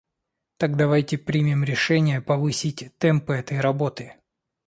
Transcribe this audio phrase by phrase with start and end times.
[0.57, 4.15] Так давайте примем решение повысить темпы этой работы.